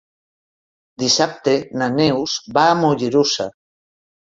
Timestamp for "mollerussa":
2.83-3.51